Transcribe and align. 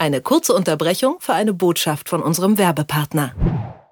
Eine 0.00 0.20
kurze 0.20 0.52
Unterbrechung 0.52 1.16
für 1.18 1.34
eine 1.34 1.52
Botschaft 1.52 2.08
von 2.08 2.22
unserem 2.22 2.56
Werbepartner. 2.56 3.34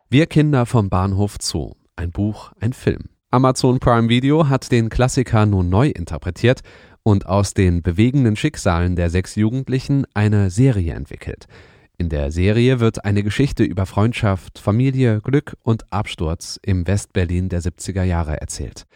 Wir 0.08 0.26
Kinder 0.26 0.64
vom 0.64 0.88
Bahnhof 0.88 1.34
Zoo. 1.40 1.72
Ein 1.96 2.12
Buch, 2.12 2.52
ein 2.60 2.72
Film. 2.72 3.06
Amazon 3.32 3.80
Prime 3.80 4.08
Video 4.08 4.48
hat 4.48 4.70
den 4.70 4.88
Klassiker 4.88 5.46
nun 5.46 5.68
neu 5.68 5.88
interpretiert 5.88 6.60
und 7.02 7.26
aus 7.26 7.54
den 7.54 7.82
bewegenden 7.82 8.36
Schicksalen 8.36 8.94
der 8.94 9.10
sechs 9.10 9.34
Jugendlichen 9.34 10.06
eine 10.14 10.50
Serie 10.50 10.94
entwickelt. 10.94 11.46
In 11.98 12.08
der 12.08 12.30
Serie 12.30 12.78
wird 12.78 13.04
eine 13.04 13.24
Geschichte 13.24 13.64
über 13.64 13.84
Freundschaft, 13.84 14.60
Familie, 14.60 15.20
Glück 15.22 15.56
und 15.64 15.92
Absturz 15.92 16.60
im 16.62 16.86
Westberlin 16.86 17.48
der 17.48 17.62
70er 17.62 18.04
Jahre 18.04 18.40
erzählt. 18.40 18.86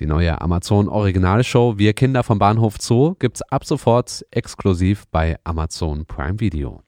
Die 0.00 0.06
neue 0.06 0.40
Amazon 0.40 0.88
Originalshow 0.88 1.78
Wir 1.78 1.92
Kinder 1.92 2.22
vom 2.22 2.38
Bahnhof 2.38 2.76
Zoo 2.80 3.14
gibt's 3.18 3.42
ab 3.42 3.64
sofort 3.64 4.24
exklusiv 4.30 5.04
bei 5.10 5.36
Amazon 5.44 6.04
Prime 6.06 6.40
Video. 6.40 6.82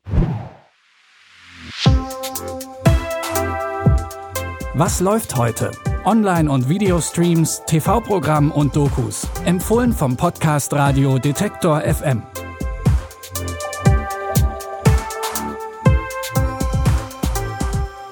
Was 4.74 5.00
läuft 5.00 5.36
heute? 5.36 5.70
Online- 6.04 6.50
und 6.50 6.68
Videostreams, 6.68 7.62
TV-Programm 7.66 8.50
und 8.50 8.76
Dokus. 8.76 9.26
Empfohlen 9.44 9.92
vom 9.92 10.16
Podcast 10.16 10.72
Radio 10.74 11.18
Detektor 11.18 11.80
FM. 11.80 12.22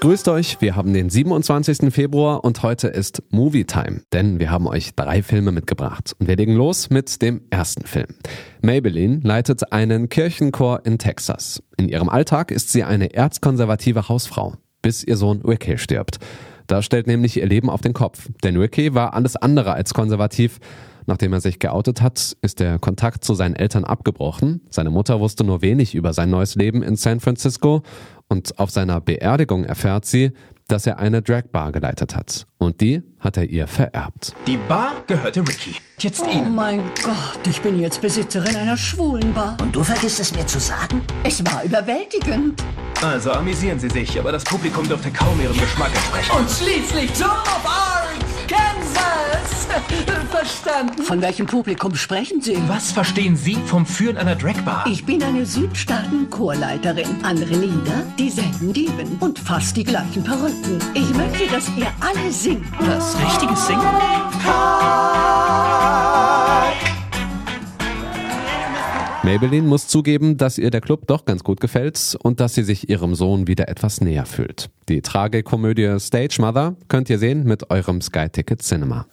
Grüßt 0.04 0.28
euch, 0.28 0.60
wir 0.60 0.76
haben 0.76 0.92
den 0.92 1.08
27. 1.08 1.90
Februar 1.90 2.44
und 2.44 2.62
heute 2.62 2.88
ist 2.88 3.22
Movie 3.30 3.64
Time, 3.64 4.02
denn 4.12 4.38
wir 4.38 4.50
haben 4.50 4.66
euch 4.66 4.94
drei 4.94 5.22
Filme 5.22 5.50
mitgebracht. 5.50 6.14
Und 6.18 6.28
wir 6.28 6.36
legen 6.36 6.54
los 6.56 6.90
mit 6.90 7.22
dem 7.22 7.40
ersten 7.48 7.86
Film. 7.86 8.08
Maybelline 8.60 9.20
leitet 9.22 9.72
einen 9.72 10.10
Kirchenchor 10.10 10.84
in 10.84 10.98
Texas. 10.98 11.62
In 11.78 11.88
ihrem 11.88 12.10
Alltag 12.10 12.50
ist 12.50 12.70
sie 12.70 12.84
eine 12.84 13.14
erzkonservative 13.14 14.10
Hausfrau, 14.10 14.56
bis 14.82 15.04
ihr 15.04 15.16
Sohn 15.16 15.40
Ricky 15.40 15.78
stirbt. 15.78 16.18
Das 16.66 16.84
stellt 16.84 17.06
nämlich 17.06 17.36
ihr 17.36 17.46
Leben 17.46 17.68
auf 17.70 17.80
den 17.80 17.92
Kopf, 17.92 18.28
denn 18.42 18.56
Ricky 18.56 18.94
war 18.94 19.14
alles 19.14 19.36
andere 19.36 19.72
als 19.74 19.92
konservativ. 19.94 20.58
Nachdem 21.06 21.34
er 21.34 21.40
sich 21.42 21.58
geoutet 21.58 22.00
hat, 22.00 22.34
ist 22.40 22.60
der 22.60 22.78
Kontakt 22.78 23.24
zu 23.24 23.34
seinen 23.34 23.54
Eltern 23.54 23.84
abgebrochen. 23.84 24.62
Seine 24.70 24.88
Mutter 24.88 25.20
wusste 25.20 25.44
nur 25.44 25.60
wenig 25.60 25.94
über 25.94 26.14
sein 26.14 26.30
neues 26.30 26.54
Leben 26.54 26.82
in 26.82 26.96
San 26.96 27.20
Francisco 27.20 27.82
und 28.28 28.58
auf 28.58 28.70
seiner 28.70 29.02
Beerdigung 29.02 29.64
erfährt 29.64 30.06
sie, 30.06 30.32
dass 30.66 30.86
er 30.86 30.98
eine 30.98 31.20
Dragbar 31.20 31.72
geleitet 31.72 32.16
hat. 32.16 32.46
Und 32.56 32.80
die 32.80 33.02
hat 33.20 33.36
er 33.36 33.44
ihr 33.50 33.66
vererbt. 33.66 34.32
Die 34.46 34.56
Bar 34.56 34.92
gehörte 35.06 35.40
Ricky. 35.40 35.74
Jetzt 35.98 36.22
Oh 36.26 36.30
Ihnen. 36.30 36.54
mein 36.54 36.78
Gott, 37.04 37.46
ich 37.46 37.60
bin 37.60 37.78
jetzt 37.78 38.00
Besitzerin 38.00 38.56
einer 38.56 38.78
schwulen 38.78 39.34
Bar. 39.34 39.58
Und 39.60 39.76
du 39.76 39.84
vergisst 39.84 40.20
es 40.20 40.34
mir 40.34 40.46
zu 40.46 40.58
sagen? 40.58 41.02
Es 41.22 41.44
war 41.44 41.64
überwältigend. 41.64 42.62
Also 43.04 43.32
amüsieren 43.32 43.78
Sie 43.78 43.90
sich, 43.90 44.18
aber 44.18 44.32
das 44.32 44.44
Publikum 44.44 44.88
dürfte 44.88 45.10
kaum 45.10 45.38
Ihrem 45.40 45.58
Geschmack 45.58 45.90
entsprechen. 45.94 46.32
Und 46.38 46.50
schließlich 46.50 47.10
Joan 47.18 47.32
of 47.32 47.60
Arc, 47.66 48.14
Kansas. 48.48 49.66
Verstanden? 50.30 51.02
Von 51.02 51.20
welchem 51.20 51.46
Publikum 51.46 51.94
sprechen 51.96 52.40
Sie? 52.40 52.56
Was 52.66 52.92
verstehen 52.92 53.36
Sie 53.36 53.56
vom 53.66 53.84
Führen 53.84 54.16
einer 54.16 54.36
Dragbar? 54.36 54.86
Ich 54.86 55.04
bin 55.04 55.22
eine 55.22 55.44
Südstaaten-Chorleiterin. 55.44 57.06
Andere 57.22 57.54
Lieder, 57.54 58.06
dieselben 58.18 58.72
Dieben 58.72 59.16
und 59.20 59.38
fast 59.38 59.76
die 59.76 59.84
gleichen 59.84 60.24
Perücken. 60.24 60.78
Ich 60.94 61.12
möchte, 61.14 61.46
dass 61.48 61.68
ihr 61.76 61.88
alle 62.00 62.32
singt. 62.32 62.66
Das 62.80 63.16
richtige 63.18 63.56
Singen? 63.56 63.82
Maybelline 69.24 69.66
muss 69.66 69.88
zugeben, 69.88 70.36
dass 70.36 70.58
ihr 70.58 70.70
der 70.70 70.82
Club 70.82 71.06
doch 71.06 71.24
ganz 71.24 71.42
gut 71.42 71.58
gefällt 71.58 72.14
und 72.22 72.40
dass 72.40 72.54
sie 72.54 72.62
sich 72.62 72.90
ihrem 72.90 73.14
Sohn 73.14 73.46
wieder 73.46 73.68
etwas 73.70 74.02
näher 74.02 74.26
fühlt. 74.26 74.68
Die 74.90 75.00
Tragikomödie 75.00 75.98
Stage 75.98 76.36
Mother 76.40 76.76
könnt 76.88 77.08
ihr 77.08 77.18
sehen 77.18 77.44
mit 77.44 77.70
eurem 77.70 78.02
Sky 78.02 78.28
Ticket 78.28 78.60
Cinema. 78.60 79.06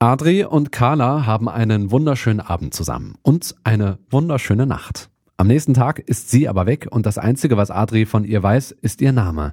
Adri 0.00 0.44
und 0.44 0.72
Carla 0.72 1.24
haben 1.24 1.48
einen 1.48 1.92
wunderschönen 1.92 2.40
Abend 2.40 2.74
zusammen 2.74 3.14
und 3.22 3.54
eine 3.62 4.00
wunderschöne 4.10 4.66
Nacht. 4.66 5.08
Am 5.36 5.46
nächsten 5.46 5.74
Tag 5.74 6.00
ist 6.00 6.32
sie 6.32 6.48
aber 6.48 6.66
weg 6.66 6.88
und 6.90 7.06
das 7.06 7.16
Einzige, 7.16 7.56
was 7.56 7.70
Adri 7.70 8.06
von 8.06 8.24
ihr 8.24 8.42
weiß, 8.42 8.72
ist 8.72 9.00
ihr 9.00 9.12
Name. 9.12 9.52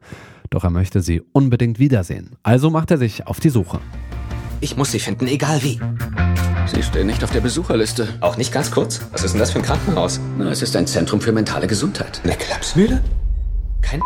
Doch 0.50 0.64
er 0.64 0.72
möchte 0.72 1.02
sie 1.02 1.22
unbedingt 1.32 1.78
wiedersehen. 1.78 2.38
Also 2.42 2.72
macht 2.72 2.90
er 2.90 2.98
sich 2.98 3.28
auf 3.28 3.40
die 3.40 3.50
Suche. 3.50 3.80
Ich 4.62 4.78
muss 4.78 4.92
sie 4.92 5.00
finden, 5.00 5.28
egal 5.28 5.62
wie. 5.62 5.80
Sie 6.74 6.84
stehen 6.84 7.08
nicht 7.08 7.24
auf 7.24 7.32
der 7.32 7.42
Besucherliste. 7.42 8.08
Auch 8.22 8.38
nicht 8.38 8.54
ganz 8.54 8.72
kurz. 8.72 9.02
Was 9.12 9.24
ist 9.24 9.34
denn 9.34 9.40
das 9.40 9.52
für 9.52 9.60
ein 9.60 9.66
Krankenhaus? 9.66 10.22
Na, 10.38 10.50
es 10.50 10.62
ist 10.62 10.76
ein 10.76 10.88
Zentrum 10.88 11.20
für 11.20 11.34
mentale 11.34 11.68
Gesundheit. 11.68 12.22
Eine 12.24 12.36
Klapsmühle? 12.36 13.04
Kein. 13.82 14.02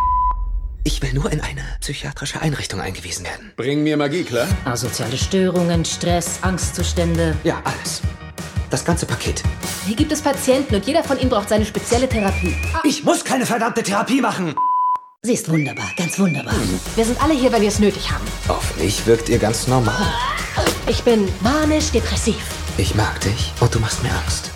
Ich 0.84 1.02
will 1.02 1.14
nur 1.14 1.32
in 1.32 1.42
eine 1.42 1.62
psychiatrische 1.82 2.42
Einrichtung 2.42 2.82
eingewiesen 2.82 3.24
werden. 3.26 3.52
Bring 3.56 3.84
mir 3.84 3.98
Magie, 3.98 4.24
klar? 4.24 4.48
Asoziale 4.66 5.18
Störungen, 5.18 5.86
Stress, 5.86 6.40
Angstzustände. 6.42 7.36
Ja, 7.44 7.62
alles. 7.64 8.02
Das 8.72 8.84
ganze 8.84 9.06
Paket. 9.06 9.44
Hier 9.86 9.96
gibt 9.96 10.12
es 10.12 10.22
Patienten 10.22 10.76
und 10.76 10.86
jeder 10.88 11.04
von 11.04 11.20
ihnen 11.20 11.30
braucht 11.30 11.50
seine 11.50 11.66
spezielle 11.66 12.10
Therapie. 12.10 12.56
Ich 12.84 13.04
muss 13.04 13.24
keine 13.24 13.46
verdammte 13.46 13.84
Therapie 13.84 14.22
machen. 14.22 14.56
Sie 15.22 15.34
ist 15.34 15.50
wunderbar, 15.50 15.90
ganz 15.98 16.18
wunderbar. 16.20 16.54
Wir 16.96 17.06
sind 17.06 17.22
alle 17.22 17.34
hier, 17.34 17.52
weil 17.52 17.62
wir 17.62 17.70
es 17.70 17.80
nötig 17.80 18.12
haben. 18.12 18.26
Auf 18.48 18.76
mich 18.78 19.06
wirkt 19.06 19.30
ihr 19.30 19.40
ganz 19.40 19.68
normal. 19.68 20.06
Ich 20.88 21.04
bin 21.04 21.28
manisch-depressiv. 21.42 22.38
Ich 22.78 22.94
mag 22.94 23.20
dich 23.22 23.52
und 23.60 23.74
du 23.74 23.80
machst 23.80 24.04
mir 24.04 24.12
Angst. 24.12 24.52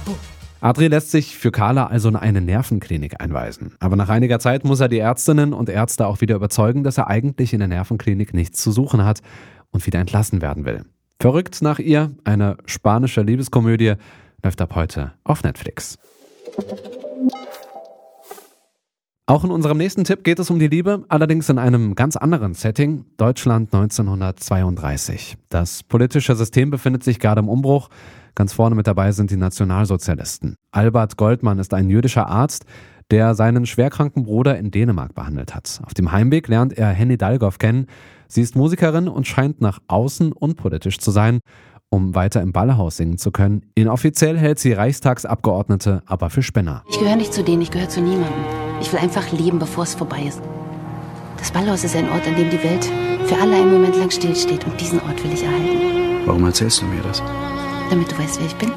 Adri 0.61 0.87
lässt 0.87 1.09
sich 1.09 1.35
für 1.35 1.49
Carla 1.51 1.87
also 1.87 2.07
in 2.07 2.15
eine 2.15 2.39
Nervenklinik 2.39 3.19
einweisen. 3.19 3.73
Aber 3.79 3.95
nach 3.95 4.09
einiger 4.09 4.37
Zeit 4.37 4.63
muss 4.63 4.79
er 4.79 4.89
die 4.89 4.99
Ärztinnen 4.99 5.53
und 5.53 5.69
Ärzte 5.69 6.05
auch 6.05 6.21
wieder 6.21 6.35
überzeugen, 6.35 6.83
dass 6.83 6.99
er 6.99 7.07
eigentlich 7.07 7.53
in 7.53 7.59
der 7.59 7.67
Nervenklinik 7.67 8.35
nichts 8.35 8.61
zu 8.61 8.71
suchen 8.71 9.03
hat 9.03 9.21
und 9.71 9.87
wieder 9.87 9.99
entlassen 9.99 10.39
werden 10.43 10.65
will. 10.65 10.83
Verrückt 11.19 11.63
nach 11.63 11.79
ihr, 11.79 12.11
eine 12.25 12.57
spanische 12.65 13.21
Liebeskomödie, 13.21 13.95
läuft 14.43 14.61
ab 14.61 14.75
heute 14.75 15.13
auf 15.23 15.41
Netflix. 15.41 15.97
Auch 19.29 19.43
in 19.43 19.51
unserem 19.51 19.77
nächsten 19.77 20.05
Tipp 20.05 20.23
geht 20.23 20.39
es 20.39 20.49
um 20.49 20.57
die 20.57 20.69
Liebe, 20.69 21.05
allerdings 21.07 21.49
in 21.49 21.59
einem 21.59 21.93
ganz 21.93 22.15
anderen 22.15 22.55
Setting, 22.55 23.05
Deutschland 23.17 23.71
1932. 23.71 25.37
Das 25.49 25.83
politische 25.83 26.35
System 26.35 26.71
befindet 26.71 27.03
sich 27.03 27.19
gerade 27.19 27.37
im 27.37 27.47
Umbruch. 27.47 27.89
Ganz 28.33 28.53
vorne 28.53 28.75
mit 28.75 28.87
dabei 28.87 29.11
sind 29.11 29.29
die 29.29 29.37
Nationalsozialisten. 29.37 30.55
Albert 30.71 31.15
Goldmann 31.17 31.59
ist 31.59 31.75
ein 31.75 31.91
jüdischer 31.91 32.25
Arzt, 32.25 32.65
der 33.11 33.35
seinen 33.35 33.67
schwerkranken 33.67 34.23
Bruder 34.23 34.57
in 34.57 34.71
Dänemark 34.71 35.13
behandelt 35.13 35.53
hat. 35.53 35.79
Auf 35.85 35.93
dem 35.93 36.11
Heimweg 36.11 36.47
lernt 36.47 36.75
er 36.75 36.89
Henny 36.89 37.15
Dalgoff 37.15 37.59
kennen. 37.59 37.85
Sie 38.27 38.41
ist 38.41 38.55
Musikerin 38.55 39.07
und 39.07 39.27
scheint 39.27 39.61
nach 39.61 39.77
außen 39.89 40.31
unpolitisch 40.31 40.97
zu 40.97 41.11
sein, 41.11 41.41
um 41.91 42.15
weiter 42.15 42.41
im 42.41 42.51
Ballhaus 42.51 42.97
singen 42.97 43.19
zu 43.19 43.29
können. 43.29 43.61
Inoffiziell 43.75 44.39
hält 44.39 44.57
sie 44.57 44.73
Reichstagsabgeordnete 44.73 46.01
aber 46.07 46.31
für 46.31 46.41
Spinner. 46.41 46.83
Ich 46.89 46.97
gehöre 46.97 47.15
nicht 47.15 47.31
zu 47.31 47.43
denen, 47.43 47.61
ich 47.61 47.69
gehöre 47.69 47.89
zu 47.89 48.01
niemandem. 48.01 48.68
Ich 48.81 48.91
will 48.91 48.99
einfach 48.99 49.31
leben, 49.31 49.59
bevor 49.59 49.83
es 49.83 49.95
vorbei 49.95 50.23
ist. 50.27 50.41
Das 51.37 51.51
Ballhaus 51.51 51.83
ist 51.83 51.95
ein 51.95 52.09
Ort, 52.09 52.27
an 52.27 52.35
dem 52.35 52.49
die 52.49 52.63
Welt 52.63 52.85
für 53.25 53.37
alle 53.37 53.55
einen 53.55 53.71
Moment 53.71 53.95
lang 53.97 54.09
stillsteht 54.09 54.65
und 54.65 54.79
diesen 54.79 54.99
Ort 55.01 55.23
will 55.23 55.33
ich 55.33 55.43
erhalten. 55.43 56.21
Warum 56.25 56.45
erzählst 56.45 56.81
du 56.81 56.85
mir 56.85 57.01
das? 57.01 57.21
Damit 57.89 58.11
du 58.11 58.17
weißt, 58.17 58.39
wer 58.39 58.47
ich 58.47 58.55
bin. 58.55 58.71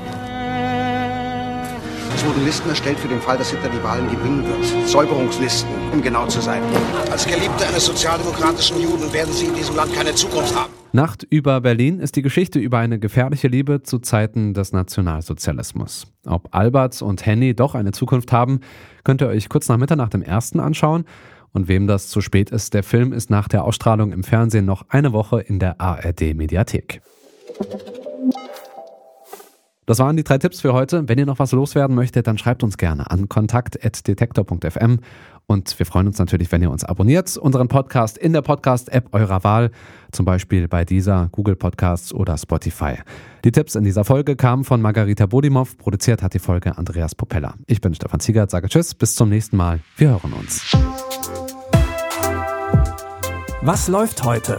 Es 2.15 2.25
wurden 2.25 2.45
Listen 2.45 2.69
erstellt 2.69 2.99
für 2.99 3.09
den 3.09 3.21
Fall, 3.21 3.39
dass 3.39 3.51
Hitler 3.51 3.69
die 3.69 3.83
Wahlen 3.83 4.09
gewinnen 4.11 4.45
wird. 4.47 4.89
Säuberungslisten, 4.89 5.71
um 5.93 6.03
genau 6.03 6.27
zu 6.27 6.41
sein. 6.41 6.63
Als 7.11 7.27
Geliebte 7.27 7.67
eines 7.67 7.87
sozialdemokratischen 7.87 8.81
Juden 8.81 9.13
werden 9.13 9.33
Sie 9.33 9.47
in 9.47 9.55
diesem 9.55 9.77
Land 9.77 9.95
keine 9.95 10.15
Zukunft 10.15 10.55
haben. 10.55 10.82
Nacht 10.95 11.27
über 11.31 11.63
Berlin 11.63 12.01
ist 12.01 12.17
die 12.17 12.23
Geschichte 12.23 12.59
über 12.59 12.79
eine 12.79 12.99
gefährliche 12.99 13.49
Liebe 13.49 13.83
zu 13.83 13.99
Zeiten 13.99 14.53
des 14.53 14.73
Nationalsozialismus. 14.73 16.07
Ob 16.27 16.55
Albert 16.55 17.01
und 17.01 17.25
Henny 17.25 17.55
doch 17.55 17.75
eine 17.75 17.93
Zukunft 17.93 18.31
haben, 18.31 18.61
könnt 19.03 19.23
ihr 19.23 19.29
euch 19.29 19.49
kurz 19.49 19.71
nach 19.71 19.79
Mitternacht 19.79 20.13
im 20.13 20.21
ersten 20.21 20.61
anschauen. 20.61 21.07
Und 21.53 21.67
wem 21.69 21.87
das 21.87 22.09
zu 22.09 22.21
spät 22.21 22.51
ist, 22.51 22.75
der 22.75 22.83
Film 22.83 23.15
ist 23.15 23.31
nach 23.31 23.49
der 23.49 23.65
Ausstrahlung 23.65 24.13
im 24.13 24.23
Fernsehen 24.23 24.67
noch 24.67 24.85
eine 24.91 25.15
Woche 25.15 25.41
in 25.41 25.59
der 25.59 25.81
ARD 25.81 26.35
Mediathek. 26.35 27.01
Das 29.85 29.99
waren 29.99 30.17
die 30.17 30.23
drei 30.23 30.39
Tipps 30.39 30.61
für 30.61 30.73
heute. 30.73 31.09
Wenn 31.09 31.19
ihr 31.19 31.27
noch 31.27 31.41
was 31.41 31.53
loswerden 31.53 31.97
möchtet, 31.97 32.27
dann 32.27 32.39
schreibt 32.39 32.63
uns 32.63 32.77
gerne 32.77 33.11
an 33.11 33.29
kontakt.detektor.fm 33.29 35.01
und 35.47 35.79
wir 35.79 35.87
freuen 35.87 36.07
uns 36.07 36.19
natürlich, 36.19 36.53
wenn 36.53 36.63
ihr 36.63 36.71
uns 36.71 36.85
abonniert, 36.85 37.37
unseren 37.37 37.69
Podcast 37.69 38.17
in 38.17 38.33
der 38.33 38.43
Podcast-App 38.43 39.09
eurer 39.13 39.43
Wahl, 39.43 39.71
zum 40.13 40.25
Beispiel 40.25 40.69
bei 40.69 40.85
dieser, 40.85 41.29
Google 41.33 41.57
Podcasts 41.57 42.15
oder 42.15 42.39
Spotify. 42.39 42.95
Die 43.45 43.51
Tipps 43.51 43.75
in 43.75 43.83
dieser 43.83 44.05
Folge 44.05 44.37
kamen 44.37 44.65
von 44.65 44.81
Margarita 44.81 45.27
Bodimov, 45.27 45.77
produziert 45.79 46.23
hat 46.23 46.35
die 46.35 46.39
Folge 46.39 46.79
Andreas 46.79 47.15
Popella. 47.15 47.55
Ich 47.67 47.81
bin 47.81 47.93
Stefan 47.95 48.21
Ziegert, 48.21 48.51
sage 48.51 48.69
Tschüss, 48.69 48.95
bis 48.95 49.17
zum 49.17 49.29
nächsten 49.29 49.57
Mal. 49.57 49.81
Wir 49.97 50.11
hören 50.11 50.33
uns. 50.33 50.77
Was 53.63 53.89
läuft 53.89 54.25
heute? 54.25 54.59